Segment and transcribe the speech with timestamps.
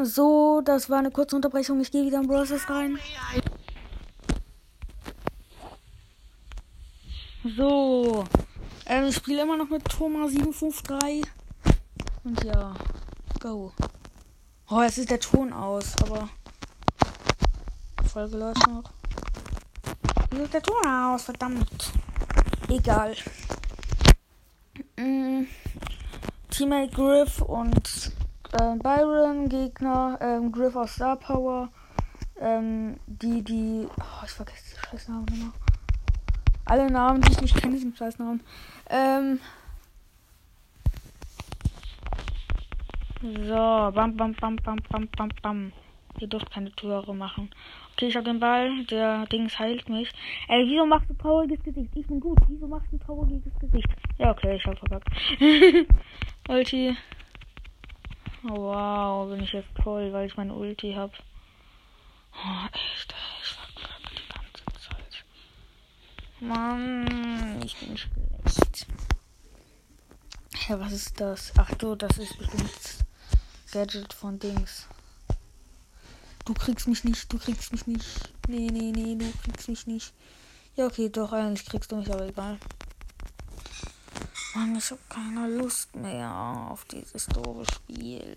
[0.00, 1.80] So, das war eine kurze Unterbrechung.
[1.80, 2.98] Ich gehe wieder in Browsers rein.
[7.56, 8.24] So.
[8.86, 11.30] Ähm, ich spiele immer noch mit Thomas 753.
[12.24, 12.74] Und ja,
[13.38, 13.72] go.
[14.70, 16.30] Oh, jetzt ist der Ton aus, aber.
[18.10, 18.84] Folge läuft noch.
[20.30, 21.24] Wie ist der Ton aus?
[21.24, 21.92] Verdammt.
[22.68, 23.14] Egal.
[24.96, 25.42] Mm,
[26.50, 28.12] Teammate Griff und
[28.60, 31.68] äh, Byron, Gegner, ähm, Griff aus Star Power.
[32.40, 33.86] Ähm, die, die.
[33.98, 35.52] Oh, ich vergesse die scheiß Namen immer.
[36.64, 38.40] Alle Namen, die ich nicht kenne, sind scheiß Namen.
[38.88, 39.40] Ähm.
[43.22, 45.72] So, bam, bam, bam, bam, bam, bam, bam.
[46.18, 47.50] Ihr dürft keine Tore machen.
[47.92, 48.84] Okay, ich hab den Ball.
[48.86, 50.10] Der Dings heilt mich.
[50.48, 51.90] Ey, wieso machst du trauriges Gesicht?
[51.94, 52.38] Ich bin gut.
[52.48, 53.88] Wieso machst du ein trauriges Gesicht?
[54.18, 55.08] Ja, okay, ich hab verkackt.
[56.48, 56.96] Ulti.
[58.44, 61.12] Wow, bin ich jetzt toll, weil ich meine Ulti hab.
[62.34, 65.24] Oh, echt, ich verkackt die ganze Zeit.
[66.40, 68.86] Mann, ich bin schlecht.
[70.68, 71.52] Ja, was ist das?
[71.56, 72.70] Ach du, das ist bestimmt
[73.70, 74.88] Gadget von Dings.
[76.44, 78.32] Du kriegst mich nicht, du kriegst mich nicht.
[78.48, 80.12] Nee, nee, nee, du kriegst mich nicht.
[80.74, 82.58] Ja, okay, doch, eigentlich kriegst du mich, aber egal.
[84.54, 86.30] Mann, ich hab keine Lust mehr
[86.70, 88.36] auf dieses doofe Spiel.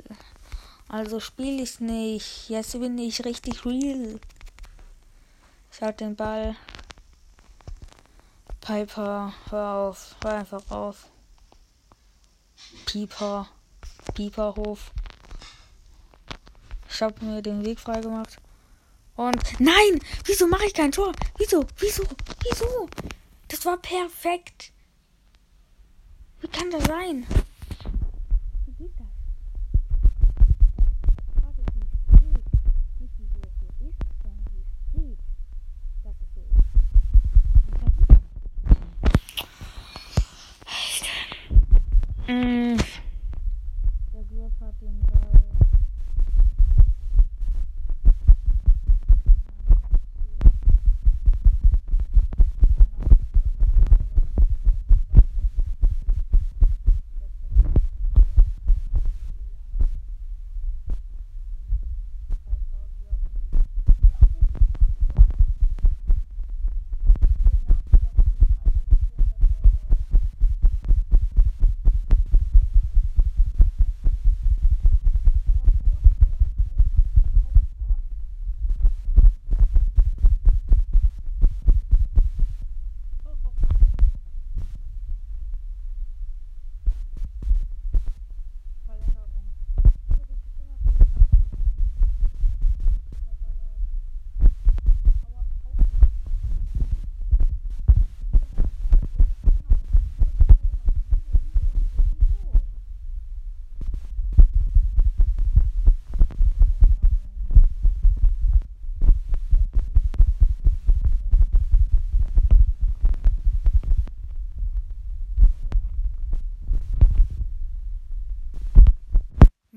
[0.87, 2.47] Also spiele ich nicht.
[2.47, 4.19] Jetzt bin ich richtig real.
[5.71, 6.55] Ich halt den Ball.
[8.61, 11.07] Piper, hör auf, hör einfach auf.
[12.85, 13.49] Pieper,
[14.13, 14.91] Pieperhof.
[16.89, 18.37] Ich habe mir den Weg frei gemacht.
[19.17, 21.11] Und nein, wieso mache ich kein Tor?
[21.37, 21.65] Wieso?
[21.77, 22.03] Wieso?
[22.43, 22.89] Wieso?
[23.49, 24.71] Das war perfekt.
[26.41, 27.25] Wie kann das sein?
[28.65, 29.07] Wie geht das?
[31.17, 31.89] Ich frage mich,
[32.21, 32.33] wie.
[33.01, 35.19] Nicht wieso es so ist, sondern wie es geht,
[36.03, 36.65] dass es so ist.
[40.65, 41.17] Alter.
[42.27, 42.77] Mm.
[44.13, 45.41] Der Griff hat den Ball.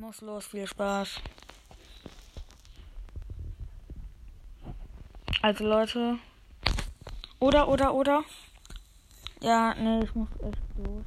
[0.01, 1.21] Muss los, viel Spaß.
[5.43, 6.19] Also Leute.
[7.41, 8.23] Oder, oder, oder?
[9.41, 11.05] Ja, nee, ich muss echt los.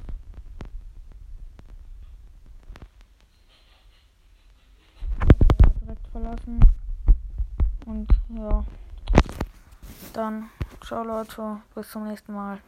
[5.80, 6.60] Direkt verlassen.
[7.86, 8.64] Und ja.
[10.12, 10.50] Dann,
[10.84, 12.60] ciao Leute, bis zum nächsten Mal.